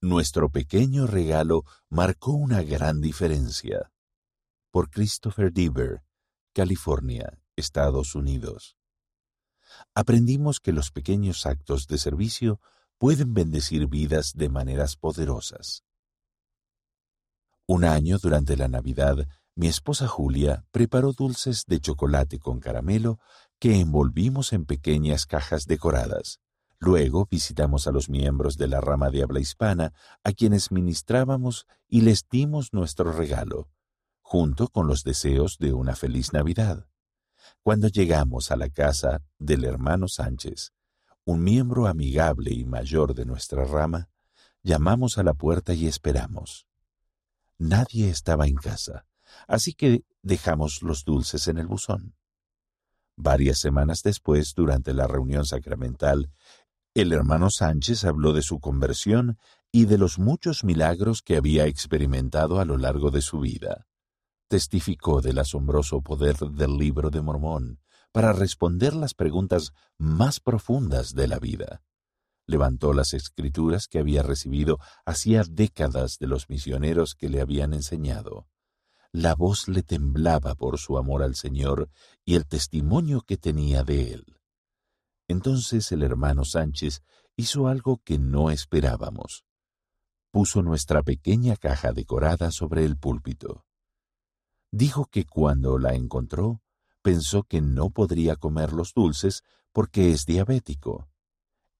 Nuestro 0.00 0.48
pequeño 0.48 1.08
regalo 1.08 1.64
marcó 1.88 2.30
una 2.30 2.62
gran 2.62 3.00
diferencia. 3.00 3.90
Por 4.70 4.90
Christopher 4.90 5.52
Deaver, 5.52 6.04
California, 6.54 7.40
Estados 7.56 8.14
Unidos. 8.14 8.76
Aprendimos 9.94 10.60
que 10.60 10.72
los 10.72 10.92
pequeños 10.92 11.46
actos 11.46 11.88
de 11.88 11.98
servicio 11.98 12.60
pueden 12.96 13.34
bendecir 13.34 13.88
vidas 13.88 14.34
de 14.36 14.48
maneras 14.48 14.96
poderosas. 14.96 15.82
Un 17.66 17.84
año 17.84 18.18
durante 18.18 18.56
la 18.56 18.68
Navidad, 18.68 19.26
mi 19.56 19.66
esposa 19.66 20.06
Julia 20.06 20.64
preparó 20.70 21.12
dulces 21.12 21.64
de 21.66 21.80
chocolate 21.80 22.38
con 22.38 22.60
caramelo 22.60 23.18
que 23.58 23.80
envolvimos 23.80 24.52
en 24.52 24.64
pequeñas 24.64 25.26
cajas 25.26 25.66
decoradas. 25.66 26.40
Luego 26.80 27.26
visitamos 27.30 27.86
a 27.86 27.92
los 27.92 28.08
miembros 28.08 28.56
de 28.56 28.68
la 28.68 28.80
rama 28.80 29.10
de 29.10 29.22
habla 29.22 29.40
hispana 29.40 29.92
a 30.22 30.32
quienes 30.32 30.70
ministrábamos 30.70 31.66
y 31.88 32.02
les 32.02 32.28
dimos 32.30 32.72
nuestro 32.72 33.12
regalo, 33.12 33.68
junto 34.20 34.68
con 34.68 34.86
los 34.86 35.02
deseos 35.02 35.58
de 35.58 35.72
una 35.72 35.96
feliz 35.96 36.32
Navidad. 36.32 36.86
Cuando 37.62 37.88
llegamos 37.88 38.50
a 38.50 38.56
la 38.56 38.68
casa 38.68 39.22
del 39.38 39.64
hermano 39.64 40.06
Sánchez, 40.08 40.72
un 41.24 41.42
miembro 41.42 41.86
amigable 41.86 42.52
y 42.52 42.64
mayor 42.64 43.14
de 43.14 43.24
nuestra 43.24 43.64
rama, 43.64 44.08
llamamos 44.62 45.18
a 45.18 45.22
la 45.22 45.34
puerta 45.34 45.74
y 45.74 45.86
esperamos. 45.86 46.66
Nadie 47.58 48.08
estaba 48.08 48.46
en 48.46 48.54
casa 48.54 49.04
así 49.46 49.74
que 49.74 50.04
dejamos 50.22 50.82
los 50.82 51.04
dulces 51.04 51.48
en 51.48 51.58
el 51.58 51.66
buzón. 51.66 52.14
Varias 53.16 53.58
semanas 53.58 54.02
después, 54.02 54.54
durante 54.54 54.94
la 54.94 55.06
reunión 55.06 55.44
sacramental, 55.44 56.30
el 57.00 57.12
hermano 57.12 57.50
Sánchez 57.50 58.04
habló 58.04 58.32
de 58.32 58.42
su 58.42 58.60
conversión 58.60 59.38
y 59.70 59.84
de 59.86 59.98
los 59.98 60.18
muchos 60.18 60.64
milagros 60.64 61.22
que 61.22 61.36
había 61.36 61.66
experimentado 61.66 62.60
a 62.60 62.64
lo 62.64 62.76
largo 62.76 63.10
de 63.10 63.20
su 63.20 63.40
vida. 63.40 63.86
Testificó 64.48 65.20
del 65.20 65.38
asombroso 65.38 66.00
poder 66.00 66.36
del 66.36 66.76
libro 66.76 67.10
de 67.10 67.20
Mormón 67.20 67.80
para 68.12 68.32
responder 68.32 68.94
las 68.94 69.14
preguntas 69.14 69.72
más 69.98 70.40
profundas 70.40 71.14
de 71.14 71.28
la 71.28 71.38
vida. 71.38 71.82
Levantó 72.46 72.94
las 72.94 73.12
escrituras 73.12 73.88
que 73.88 73.98
había 73.98 74.22
recibido 74.22 74.78
hacía 75.04 75.42
décadas 75.48 76.18
de 76.18 76.26
los 76.26 76.48
misioneros 76.48 77.14
que 77.14 77.28
le 77.28 77.40
habían 77.40 77.74
enseñado 77.74 78.46
la 79.12 79.34
voz 79.34 79.68
le 79.68 79.82
temblaba 79.82 80.54
por 80.54 80.78
su 80.78 80.98
amor 80.98 81.22
al 81.22 81.34
Señor 81.34 81.90
y 82.24 82.34
el 82.34 82.46
testimonio 82.46 83.22
que 83.22 83.36
tenía 83.36 83.82
de 83.82 84.12
él. 84.12 84.37
Entonces 85.28 85.92
el 85.92 86.02
hermano 86.02 86.44
Sánchez 86.44 87.02
hizo 87.36 87.68
algo 87.68 88.00
que 88.02 88.18
no 88.18 88.50
esperábamos. 88.50 89.44
Puso 90.30 90.62
nuestra 90.62 91.02
pequeña 91.02 91.56
caja 91.56 91.92
decorada 91.92 92.50
sobre 92.50 92.84
el 92.84 92.96
púlpito. 92.96 93.64
Dijo 94.72 95.06
que 95.06 95.24
cuando 95.24 95.78
la 95.78 95.94
encontró, 95.94 96.62
pensó 97.02 97.44
que 97.44 97.60
no 97.60 97.90
podría 97.90 98.36
comer 98.36 98.72
los 98.72 98.92
dulces 98.92 99.42
porque 99.72 100.10
es 100.10 100.26
diabético. 100.26 101.08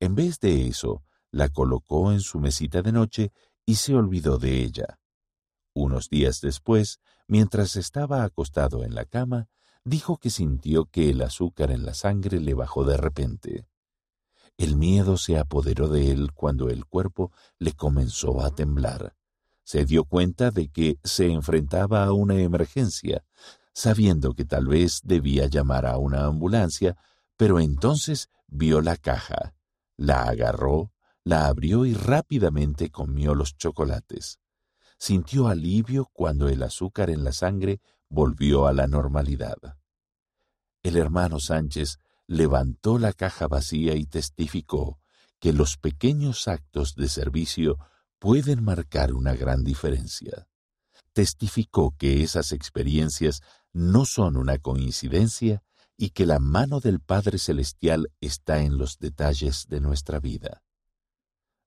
En 0.00 0.14
vez 0.14 0.38
de 0.40 0.68
eso, 0.68 1.02
la 1.30 1.48
colocó 1.48 2.12
en 2.12 2.20
su 2.20 2.38
mesita 2.38 2.82
de 2.82 2.92
noche 2.92 3.32
y 3.66 3.74
se 3.76 3.94
olvidó 3.94 4.38
de 4.38 4.62
ella. 4.62 4.98
Unos 5.74 6.08
días 6.08 6.40
después, 6.40 7.00
mientras 7.26 7.76
estaba 7.76 8.24
acostado 8.24 8.84
en 8.84 8.94
la 8.94 9.04
cama, 9.04 9.48
dijo 9.84 10.18
que 10.18 10.30
sintió 10.30 10.86
que 10.86 11.10
el 11.10 11.22
azúcar 11.22 11.70
en 11.70 11.84
la 11.84 11.94
sangre 11.94 12.40
le 12.40 12.54
bajó 12.54 12.84
de 12.84 12.96
repente. 12.96 13.66
El 14.56 14.76
miedo 14.76 15.16
se 15.16 15.38
apoderó 15.38 15.88
de 15.88 16.10
él 16.10 16.32
cuando 16.32 16.68
el 16.68 16.84
cuerpo 16.84 17.32
le 17.58 17.72
comenzó 17.72 18.42
a 18.42 18.50
temblar. 18.50 19.14
Se 19.64 19.84
dio 19.84 20.04
cuenta 20.04 20.50
de 20.50 20.68
que 20.68 20.98
se 21.04 21.30
enfrentaba 21.30 22.04
a 22.04 22.12
una 22.12 22.34
emergencia, 22.36 23.24
sabiendo 23.72 24.34
que 24.34 24.44
tal 24.44 24.66
vez 24.66 25.02
debía 25.04 25.46
llamar 25.46 25.86
a 25.86 25.98
una 25.98 26.24
ambulancia, 26.24 26.96
pero 27.36 27.60
entonces 27.60 28.30
vio 28.46 28.80
la 28.80 28.96
caja, 28.96 29.54
la 29.96 30.22
agarró, 30.22 30.92
la 31.22 31.46
abrió 31.46 31.86
y 31.86 31.94
rápidamente 31.94 32.90
comió 32.90 33.34
los 33.34 33.56
chocolates 33.56 34.40
sintió 34.98 35.46
alivio 35.46 36.10
cuando 36.12 36.48
el 36.48 36.62
azúcar 36.62 37.08
en 37.10 37.24
la 37.24 37.32
sangre 37.32 37.80
volvió 38.08 38.66
a 38.66 38.72
la 38.72 38.86
normalidad. 38.86 39.56
El 40.82 40.96
hermano 40.96 41.40
Sánchez 41.40 41.98
levantó 42.26 42.98
la 42.98 43.12
caja 43.12 43.48
vacía 43.48 43.94
y 43.94 44.06
testificó 44.06 45.00
que 45.40 45.52
los 45.52 45.76
pequeños 45.76 46.48
actos 46.48 46.94
de 46.94 47.08
servicio 47.08 47.78
pueden 48.18 48.64
marcar 48.64 49.12
una 49.12 49.34
gran 49.34 49.64
diferencia. 49.64 50.48
Testificó 51.12 51.94
que 51.96 52.22
esas 52.22 52.52
experiencias 52.52 53.40
no 53.72 54.04
son 54.04 54.36
una 54.36 54.58
coincidencia 54.58 55.62
y 55.96 56.10
que 56.10 56.26
la 56.26 56.38
mano 56.38 56.80
del 56.80 57.00
Padre 57.00 57.38
Celestial 57.38 58.12
está 58.20 58.60
en 58.62 58.78
los 58.78 58.98
detalles 58.98 59.66
de 59.68 59.80
nuestra 59.80 60.20
vida. 60.20 60.62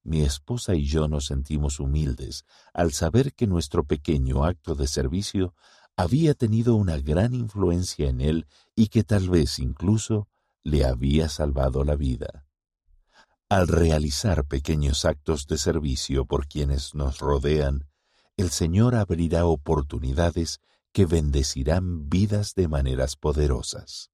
Mi 0.04 0.24
esposa 0.24 0.74
y 0.74 0.86
yo 0.86 1.08
nos 1.08 1.26
sentimos 1.26 1.80
humildes 1.80 2.46
al 2.74 2.92
saber 2.92 3.34
que 3.34 3.46
nuestro 3.46 3.84
pequeño 3.84 4.46
acto 4.46 4.74
de 4.74 4.88
servicio 4.88 5.54
había 5.98 6.34
tenido 6.34 6.76
una 6.76 6.98
gran 6.98 7.34
influencia 7.34 8.10
en 8.10 8.22
él 8.22 8.48
y 8.76 8.88
que 8.88 9.04
tal 9.04 9.30
vez 9.30 9.60
incluso 9.60 10.28
le 10.64 10.86
había 10.86 11.30
salvado 11.30 11.84
la 11.84 11.96
vida. 11.96 12.46
Al 13.50 13.68
realizar 13.68 14.46
pequeños 14.46 15.06
actos 15.06 15.48
de 15.48 15.58
servicio 15.58 16.26
por 16.26 16.48
quienes 16.48 16.96
nos 16.96 17.20
rodean, 17.20 17.88
el 18.38 18.50
Señor 18.50 18.96
abrirá 18.96 19.46
oportunidades 19.46 20.62
que 20.92 21.06
bendecirán 21.06 22.10
vidas 22.10 22.56
de 22.56 22.68
maneras 22.68 23.16
poderosas. 23.16 24.11